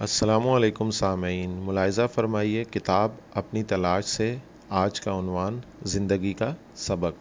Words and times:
السلام 0.00 0.48
علیکم 0.48 0.90
سامعین، 0.90 1.50
ملاحظہ 1.50 2.02
فرمائیے، 2.14 2.64
کتاب 2.64 3.10
اپنی 3.34 3.62
تلاش 3.62 4.04
سے 4.04 4.36
آج 4.68 5.00
کا 5.00 5.18
عنوان 5.18 5.58
زندگی 5.82 6.32
کا 6.32 6.54
سبق۔ 6.74 7.12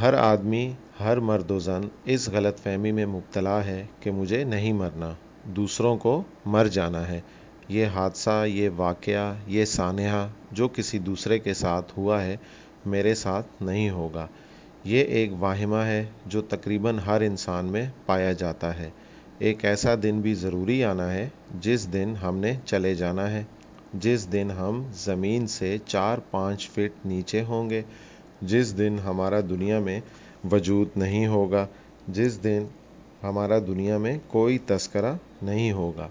ہر 0.00 0.14
آدمی، 0.14 0.72
ہر 1.00 1.16
مرد 1.16 1.50
و 1.50 1.58
زن 1.58 1.80
اس 2.04 2.28
غلط 2.28 2.58
فہمی 2.58 2.92
میں 2.92 3.06
مبتلا 3.06 3.64
ہے 3.64 3.86
کہ 4.00 4.10
مجھے 4.10 4.44
نہیں 4.44 4.72
مرنا، 4.72 5.12
دوسروں 5.44 5.96
کو 5.96 6.22
مر 6.46 6.66
جانا 6.66 7.08
ہے۔ 7.08 7.20
یہ 7.68 7.86
حادثہ، 7.86 8.44
یہ 8.46 8.68
واقعہ، 8.76 9.34
یہ 9.46 9.64
سانحہ 9.64 10.28
جو 10.52 10.68
کسی 10.68 10.98
دوسرے 10.98 11.38
کے 11.38 11.54
ساتھ 11.54 11.92
ہوا 11.96 12.24
ہے، 12.24 12.36
میرے 12.86 13.14
ساتھ 13.14 13.62
نہیں 13.62 13.90
ہوگا۔ 13.90 14.26
یہ 14.84 15.04
ایک 15.04 15.30
واہمہ 15.38 15.84
ہے 15.84 16.06
جو 16.26 16.42
تقریباً 16.42 16.98
ہر 16.98 17.20
انسان 17.20 17.64
میں 17.64 17.90
پایا 18.06 18.32
جاتا 18.32 18.78
ہے۔ 18.78 18.90
ایک 19.40 19.64
ایسا 19.64 19.94
دن 20.02 20.20
بھی 20.20 20.34
ضروری 20.34 20.84
آنا 20.84 21.12
ہے 21.12 21.28
جس 21.60 21.92
دن 21.92 22.14
ہم 22.22 22.38
نے 22.38 22.54
چلے 22.64 22.94
جانا 22.94 23.30
ہے۔ 23.30 23.44
جس 23.94 24.32
دن 24.32 24.50
ہم 24.50 24.82
زمین 24.94 25.46
سے 25.46 25.78
چار 25.86 26.18
پانچ 26.30 26.70
فٹ 26.70 27.06
نیچے 27.06 27.42
ہوں 27.42 27.70
گے۔ 27.70 27.82
جس 28.42 28.78
دن 28.78 28.96
ہمارا 29.04 29.40
دنیا 29.40 29.78
میں 29.78 30.00
وجود 30.52 30.88
نہیں 30.96 31.26
ہوگا۔ 31.26 31.66
جس 32.08 32.44
دن 32.44 32.64
ہمارا 33.22 33.58
دنیا 33.58 33.98
میں 33.98 34.18
کوئی 34.28 34.58
تذکرہ 34.58 35.14
نہیں 35.42 35.72
ہوگا۔ 35.72 36.08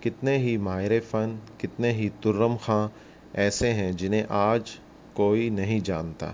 کتنے 0.00 0.38
ہی 0.38 0.56
ماہر 0.56 1.00
فن، 1.10 1.36
کتنے 1.58 1.92
ہی 1.92 2.08
ترم 2.20 2.56
خاں 2.56 2.88
ایسے 3.34 3.72
ہیں 3.72 3.92
جنہیں 3.92 4.22
آج 4.28 4.70
کوئی 5.12 5.50
نہیں 5.50 5.80
جانتا، 5.80 6.32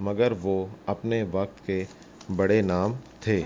مگر 0.00 0.32
وہ 0.42 0.66
اپنے 0.86 1.24
وقت 1.32 1.66
کے 1.66 1.84
بڑے 2.36 2.62
نام 2.62 2.92
تھے۔ 3.20 3.42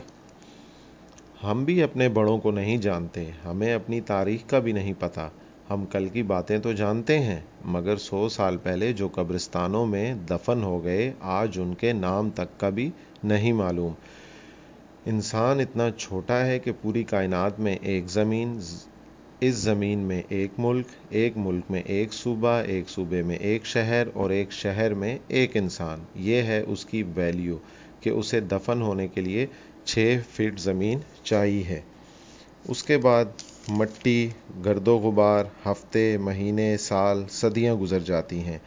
ہم 1.45 1.65
بھی 1.65 1.83
اپنے 1.83 2.09
بڑوں 2.09 2.39
کو 2.39 2.51
نہیں 2.51 2.77
جانتے، 2.77 3.25
ہمیں 3.45 3.73
اپنی 3.75 4.01
تاریخ 4.01 4.49
کا 4.51 4.59
بھی 4.59 4.73
نہیں 4.73 4.93
پتا 4.99 5.29
ہم 5.71 5.85
کل 5.87 6.09
کی 6.09 6.23
باتیں 6.23 6.59
تو 6.59 6.73
جانتے 6.73 7.19
ہیں، 7.19 7.41
مگر 7.65 7.97
سو 7.97 8.29
سال 8.29 8.57
پہلے 8.57 8.93
جو 8.93 9.09
قبرستانوں 9.09 9.87
میں 9.87 10.15
دفن 10.31 10.63
ہو 10.63 10.85
گئے، 10.85 11.13
آج 11.21 11.59
ان 11.61 11.75
کے 11.75 11.93
نام 11.93 12.31
تک 12.31 12.61
کا 12.61 12.69
بھی 12.69 12.91
نہیں 13.25 13.53
معلوم۔ 13.53 13.93
انسان 15.07 15.61
اتنا 15.61 15.91
چھوٹا 15.91 16.47
ہے 16.47 16.59
کہ 16.59 16.73
پوری 16.83 17.03
کائنات 17.03 17.61
میں 17.61 17.77
ایک 17.83 18.07
زمین، 18.07 18.59
اس 19.41 19.55
زمین 19.55 19.99
میں 19.99 20.23
ایک 20.29 20.51
ملک 20.59 20.87
ایک 21.11 21.37
ملک 21.37 21.71
میں 21.71 21.83
ایک 21.87 22.13
صوبہ، 22.13 22.57
ایک 22.67 22.89
صوبے 22.89 23.23
میں 23.23 23.37
ایک 23.37 23.67
شہر 23.67 24.09
اور 24.15 24.31
ایک 24.31 24.53
شہر 24.53 24.95
میں 24.95 25.19
ایک 25.29 25.57
انسان۔ 25.57 26.05
یہ 26.15 26.43
ہے 26.43 26.63
اس 26.67 26.87
کی 26.87 27.03
ویلیو 27.17 27.57
کہ 28.01 28.11
اسے 28.11 28.41
دفن 28.41 28.83
ہونے 28.83 29.09
کے 29.09 29.21
لیے 29.21 29.47
چھ 29.85 30.17
فٹ 30.33 30.61
زمین 30.61 30.99
چاہیے 31.23 31.63
ہے۔ 31.63 31.81
اس 32.69 32.85
کے 32.85 32.99
بعد 32.99 33.25
مٹی، 33.69 34.31
گرد 34.65 34.89
و 34.89 34.97
غبار، 34.99 35.45
ہفتے، 35.67 36.19
مہینے، 36.19 36.77
سال، 36.77 37.25
صدیاں 37.31 37.75
گزر 37.75 38.01
جاتی 38.01 38.41
ہیں۔ 38.41 38.59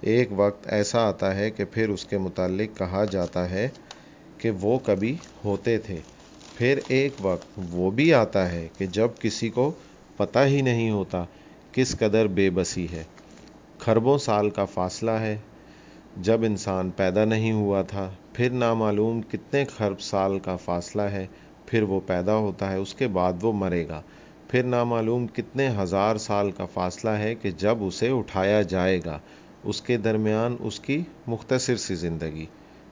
ایک 0.00 0.28
وقت 0.36 0.66
ایسا 0.66 1.08
آتا 1.08 1.36
ہے 1.36 1.50
کہ 1.50 1.64
پھر 1.64 1.88
اس 1.88 2.04
کے 2.04 2.18
متعلق 2.18 2.78
کہا 2.78 3.04
جاتا 3.04 3.50
ہے 3.50 3.68
کہ 4.38 4.50
وہ 4.50 4.78
کبھی 4.78 5.16
ہوتے 5.44 5.78
تھے۔ 5.78 6.00
پھر 6.54 6.80
ایک 6.88 7.14
وقت 7.18 7.46
وہ 7.56 7.90
بھی 7.90 8.14
آتا 8.14 8.52
ہے 8.52 8.68
کہ 8.78 8.86
جب 8.86 9.08
کسی 9.20 9.48
کو 9.48 9.72
پتہ 10.16 10.38
ہی 10.46 10.60
نہیں 10.60 10.90
ہوتا 10.90 11.24
کس 11.72 11.98
قدر 11.98 12.26
بے 12.26 12.50
بسی 12.50 12.86
ہے۔ 12.92 13.04
کھربوں 13.78 14.18
سال 14.18 14.50
کا 14.50 14.64
فاصلہ 14.64 15.10
ہے۔ 15.10 15.36
جب 16.16 16.44
انسان 16.44 16.90
پیدا 16.90 17.24
نہیں 17.24 17.52
ہوا 17.52 17.82
تھا 17.82 18.10
پھر 18.36 18.50
نامعلوم 18.50 19.22
کتنے 19.22 19.64
خرب 19.64 20.00
سال 20.00 20.38
کا 20.38 20.56
فاصلہ 20.56 21.02
ہے، 21.02 21.26
پھر 21.66 21.82
وہ 21.82 22.00
پیدا 22.06 22.36
ہوتا 22.36 22.72
ہے، 22.72 22.76
اس 22.76 22.94
کے 22.94 23.08
بعد 23.08 23.32
وہ 23.42 23.52
مرے 23.52 23.88
گا۔ 23.88 24.02
پھر 24.48 24.62
نامعلوم 24.62 25.26
کتنے 25.26 25.68
ہزار 25.78 26.16
سال 26.16 26.50
کا 26.50 26.64
فاصلہ 26.64 27.10
ہے 27.10 27.34
کہ 27.34 27.50
جب 27.50 27.84
اسے 27.84 28.08
اٹھایا 28.08 28.62
جائے 28.62 29.00
گا۔ 29.04 29.18
اس 29.64 29.82
کے 29.82 29.96
درمیان 29.96 30.56
اس 30.60 30.80
کی 30.80 31.00
مختصر 31.26 31.76
سی 31.76 31.94
زندگی۔ 31.94 32.46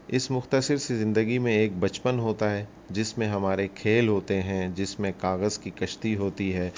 اس 0.09 0.31
مختصر 0.31 0.77
سی 0.77 0.95
زندگی 0.95 1.39
میں 1.39 1.53
ایک 1.53 1.73
بچپن 1.79 2.19
ہوتا 2.19 2.57
ہے، 2.57 2.65
جس 2.91 3.19
میں 3.19 3.29
ہمارے 3.29 3.69
کھیل 3.75 4.09
ہوتے 4.09 4.43
ہیں، 4.43 4.69
جس 4.75 5.01
میں 5.01 5.13
کاغذ 5.21 5.59
کی 5.59 5.71
کشتی 5.71 6.17
ہوتی 6.17 6.55
ہے، 6.55 6.71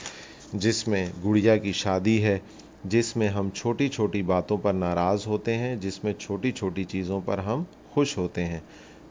جس 0.52 0.88
میں 0.88 1.06
گڑیا 1.24 1.56
کی 1.56 1.72
شادی 1.72 2.24
ہے، 2.24 2.38
جس 2.84 3.16
میں 3.16 3.28
ہم 3.28 3.50
چھوٹی 3.50 3.88
چھوٹی 3.88 4.22
باتوں 4.22 4.56
پر 4.56 4.72
ناراض 4.72 5.26
ہوتے 5.26 5.54
ہیں، 5.54 5.76
جس 5.76 6.04
میں 6.04 6.12
چھوٹی 6.12 6.52
چھوٹی 6.52 6.84
چیزوں 6.84 7.20
پر 7.24 7.38
ہم 7.38 7.64
خوش 7.96 8.18
ہوتے 8.18 8.44
ہیں۔ 8.44 8.60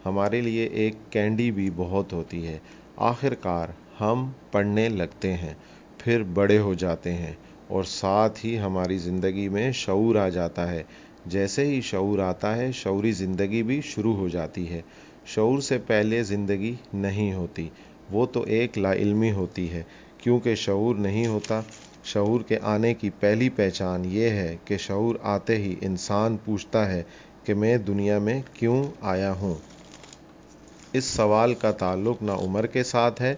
ہمارے 0.06 0.42
لیے 0.42 0.66
ایک 0.66 0.96
کینڈی 1.10 1.52
بھی 1.52 1.70
بہت 1.76 2.14
ہوتی 2.14 2.48
ہے۔ 2.48 2.60
آخر 2.98 3.34
کار 3.34 3.68
ہم 4.02 4.32
پڑھنے 4.52 4.90
لگتے 4.90 5.34
ہیں، 5.34 5.54
پھر 5.98 6.24
بڑے 6.24 6.58
ہو 6.58 6.74
جاتے 6.74 7.14
ہیں 7.14 7.34
اور 7.68 7.84
ساتھ 7.84 8.46
ہی 8.46 8.60
ہماری 8.60 8.98
زندگی 8.98 9.50
میں 9.50 9.72
شعور 9.72 10.16
آ 10.16 10.30
جاتا 10.30 10.72
ہے۔ 10.72 10.84
جیسے 11.26 11.66
ہی 11.66 11.82
شعور 11.82 12.20
آتا 12.20 12.58
ہے، 12.58 12.72
شعوری 12.72 13.12
زندگی 13.12 13.64
بھی 13.64 13.82
شروع 13.82 14.16
ہو 14.16 14.28
جاتی 14.28 14.70
ہے۔ 14.70 14.82
شعور 15.26 15.60
سے 15.60 15.78
پہلے 15.78 16.24
زندگی 16.24 16.76
نہیں 16.94 17.34
ہوتی، 17.34 17.70
وہ 18.12 18.26
تو 18.26 18.42
ایک 18.42 18.78
لا 18.78 18.94
علمی 18.94 19.32
ہوتی 19.32 19.72
ہے۔ 19.72 19.84
کیونکہ 20.18 20.56
شعور 20.56 20.96
نہیں 20.96 21.28
ہوتا 21.28 21.62
شعور 22.06 22.42
کے 22.42 22.58
آنے 22.62 22.94
کی 22.94 23.10
پہلی 23.10 23.50
پہچان 23.50 24.06
یہ 24.06 24.30
ہے 24.30 24.58
کہ 24.66 24.78
شعور 24.78 25.16
آتے 25.24 25.56
ہی 25.56 25.76
انسان 25.82 26.38
پوچھتا 26.46 26.92
ہے 26.92 27.04
کہ 27.44 27.54
میں 27.54 27.78
دنیا 27.78 28.20
میں 28.20 28.42
کیوں 28.54 28.84
آیا 29.02 29.32
ہوں۔ 29.32 29.56
اس 30.94 31.06
سوال 31.06 31.54
کا 31.54 31.72
تعلق 31.72 32.24
نہ 32.24 32.32
عمر 32.32 32.66
کے 32.66 32.84
ساتھ 32.84 33.22
ہے، 33.22 33.36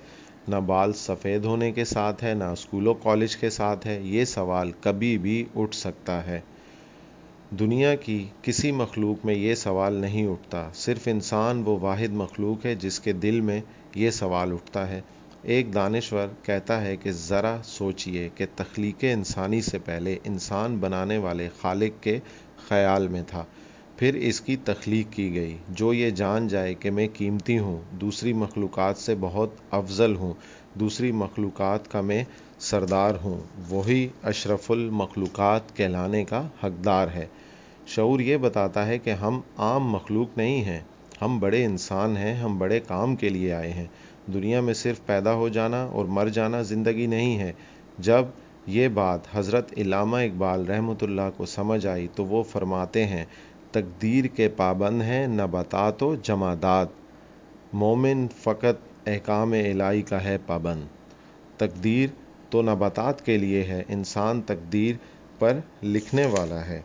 نہ 0.48 0.56
بال 0.56 0.94
سفید 0.94 1.46
ہونے 1.46 1.72
کے 1.72 1.86
ساتھ 1.86 2.24
ہے، 2.24 2.34
نہ 2.34 2.44
اسکول 2.44 2.88
و 2.88 2.94
کالج 2.94 3.38
کے 3.38 3.50
ساتھ 3.50 3.88
ہے۔ 3.88 4.00
یہ 4.02 4.26
سوال 4.26 4.72
کبھی 4.82 5.18
بھی 5.18 5.46
اٹھ 5.56 5.76
سکتا 5.76 6.28
ہے۔ 6.28 6.40
دنیا 7.60 7.96
کی 7.96 8.28
کسی 8.42 8.72
مخلوق 8.72 9.26
میں 9.26 9.36
یہ 9.36 9.56
سوال 9.56 9.94
نہیں 9.94 10.28
اٹھتا۔ 10.28 10.70
صرف 10.74 11.08
انسان 11.08 11.64
وہ 11.66 11.80
واحد 11.80 12.14
مخلوق 12.14 12.66
ہے 12.66 12.76
جس 12.76 13.00
کے 13.00 13.14
دل 13.14 13.42
میں 13.42 13.62
یہ 13.96 14.10
سوال 14.10 14.52
اٹھتا 14.52 14.90
ہے۔ 14.90 15.02
ایک 15.44 15.74
دانشور 15.74 16.28
کہتا 16.44 16.82
ہے 16.82 16.96
کہ 16.96 17.12
ذرا 17.12 17.58
سوچئے 17.64 18.30
کہ 18.36 18.46
تخلیق 18.56 18.96
انسانی 19.02 19.62
سے 19.62 19.80
پہلے 19.80 20.18
انسان 20.24 20.78
بنانے 20.78 21.18
والے 21.18 21.50
خالق 21.62 22.04
کے 22.04 22.20
خیال 22.70 23.08
میں 23.08 23.22
تھا، 23.28 23.44
پھر 23.98 24.14
اس 24.16 24.42
کی 24.42 24.56
تخلیق 24.56 25.14
کی 25.14 25.36
گئی۔ 25.36 25.58
جو 25.70 25.94
یہ 25.94 26.10
جان 26.10 26.48
جائے 26.48 26.74
کہ 26.74 26.92
میں 26.92 27.08
قیمتی 27.14 27.58
ہوں، 27.58 27.82
دوسری 27.92 28.34
مخلوقات 28.34 28.98
سے 28.98 29.16
بہت 29.20 29.50
افضل 29.72 30.16
ہوں، 30.16 30.34
دوسری 30.74 31.12
مخلوقات 31.12 31.92
کا 31.92 32.02
میں 32.02 32.24
سردار 32.60 33.14
ہوں، 33.24 33.40
وہی 33.70 34.08
اشرف 34.24 34.72
المخلوقات 34.72 35.76
کہلانے 35.76 36.26
کا 36.26 36.48
حقدار 36.64 37.08
ہے۔ 37.08 37.26
شعور 37.88 38.20
یہ 38.20 38.38
بتاتا 38.38 38.88
ہے 38.88 38.98
کہ 38.98 39.10
ہم 39.10 39.42
عام 39.58 39.92
مخلوق 39.92 40.38
نہیں 40.38 40.62
ہیں، 40.62 40.80
ہم 41.22 41.40
بڑے 41.40 41.66
انسان 41.66 42.18
ہیں، 42.18 42.34
ہم 42.34 42.58
بڑے 42.58 42.80
کام 42.80 43.16
کے 43.16 43.30
لیے 43.30 43.54
آئے 43.54 43.74
ہیں۔ 43.74 43.88
دنیا 44.34 44.62
میں 44.62 44.74
صرف 44.74 45.06
پیدا 45.06 45.34
ہو 45.34 45.50
جانا 45.50 45.84
اور 45.84 46.06
مر 46.06 46.28
جانا 46.28 46.62
زندگی 46.62 47.06
نہیں 47.06 47.40
ہے۔ 47.40 47.52
جب 48.00 48.26
یہ 48.68 48.88
بات 48.88 49.20
حضرت 49.34 49.74
علامہ 49.78 50.18
اقبال 50.18 50.66
رحمۃ 50.66 51.02
اللہ 51.02 51.30
کو 51.38 51.46
سمجھ 51.46 51.88
آئی 51.88 52.08
تو 52.16 52.26
وہ 52.26 52.44
فرماتے 52.44 53.06
ہیں، 53.06 53.26
تقدیر 53.72 54.26
کے 54.26 54.50
پابند 54.50 55.02
ہیں 55.02 55.28
نباتات 55.28 56.04
و 56.04 56.16
جمادات 56.16 56.88
مومن 57.74 58.28
فقط 58.38 59.08
احکام 59.08 59.52
الہی 59.52 60.02
کا 60.02 60.24
ہے 60.24 60.38
پابند۔ 60.46 60.84
تقدیر 61.58 62.10
تو 62.50 62.62
نباتات 62.62 63.26
کے 63.26 63.38
لیے 63.38 63.64
ہے، 63.64 63.84
انسان 63.88 64.42
تقدیر 64.42 64.96
پر 65.40 65.60
لکھنے 65.84 66.26
والا 66.26 66.66
ہے۔ 66.66 66.82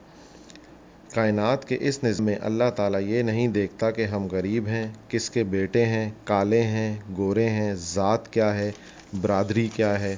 کائنات 1.12 1.68
کے 1.68 1.76
اس 1.80 2.04
نظم 2.04 2.24
میں 2.24 2.36
اللہ 2.40 2.70
تعالیٰ 2.76 3.00
یہ 3.00 3.22
نہیں 3.22 3.48
دیکھتا 3.48 3.90
کہ 3.90 4.04
ہم 4.04 4.26
غریب 4.32 4.66
ہیں، 4.66 4.86
کس 5.08 5.30
کے 5.30 5.44
بیٹے 5.44 5.84
ہیں، 5.84 6.10
کالے 6.24 6.62
ہیں، 6.62 6.96
گورے 7.16 7.48
ہیں، 7.48 7.74
ذات 7.74 8.32
کیا 8.32 8.54
ہے، 8.54 8.70
برادری 9.20 9.68
کیا 9.74 10.00
ہے۔ 10.00 10.16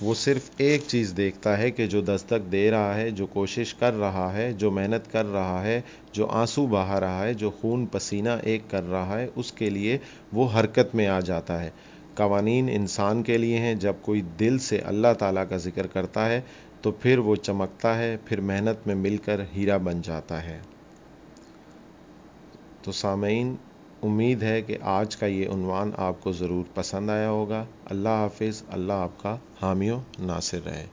وہ 0.00 0.14
صرف 0.14 0.50
ایک 0.56 0.82
چیز 0.86 1.14
دیکھتا 1.16 1.58
ہے 1.58 1.70
کہ 1.70 1.86
جو 1.86 2.00
دستک 2.00 2.52
دے 2.52 2.70
رہا 2.70 2.94
ہے، 2.96 3.10
جو 3.10 3.26
کوشش 3.26 3.74
کر 3.74 3.98
رہا 3.98 4.32
ہے، 4.32 4.52
جو 4.52 4.70
محنت 4.70 5.12
کر 5.12 5.26
رہا 5.26 5.64
ہے، 5.64 5.80
جو 6.12 6.26
آنسو 6.26 6.66
بہا 6.66 7.00
رہا 7.00 7.24
ہے، 7.24 7.34
جو 7.34 7.50
خون 7.50 7.86
پسینہ 7.86 8.36
ایک 8.42 8.62
کر 8.70 8.90
رہا 8.90 9.18
ہے، 9.18 9.26
اس 9.36 9.52
کے 9.52 9.70
لیے 9.70 9.98
وہ 10.32 10.48
حرکت 10.54 10.94
میں 10.94 11.06
آ 11.06 11.20
جاتا 11.20 11.64
ہے۔ 11.64 11.70
قوانین 12.18 12.68
انسان 12.72 13.22
کے 13.22 13.38
لیے 13.38 13.58
ہیں۔ 13.58 13.74
جب 13.74 13.92
کوئی 14.02 14.20
دل 14.20 14.58
سے 14.58 14.78
اللہ 14.78 15.12
تعالیٰ 15.18 15.44
کا 15.48 15.56
ذکر 15.56 15.86
کرتا 15.86 16.28
ہے، 16.28 16.40
تو 16.82 16.90
پھر 16.90 17.18
وہ 17.18 17.36
چمکتا 17.36 17.98
ہے، 17.98 18.16
پھر 18.24 18.40
محنت 18.40 18.86
میں 18.86 18.94
مل 18.94 19.16
کر 19.16 19.40
ہیرا 19.56 19.76
بن 19.76 20.02
جاتا 20.02 20.44
ہے۔ 20.44 20.58
تو 22.82 22.92
سامعین، 22.92 23.56
امید 24.02 24.42
ہے 24.42 24.62
کہ 24.62 24.78
آج 24.80 25.16
کا 25.16 25.26
یہ 25.26 25.48
عنوان 25.48 25.90
آپ 25.96 26.20
کو 26.20 26.32
ضرور 26.32 26.64
پسند 26.74 27.10
آیا 27.10 27.30
ہوگا۔ 27.30 27.64
اللہ 27.84 28.08
حافظ، 28.08 28.62
اللہ 28.68 28.92
آپ 28.92 29.22
کا 29.22 29.36
حامی 29.62 29.90
و 29.90 29.98
ناصر 30.18 30.60
رہے۔ 30.66 30.86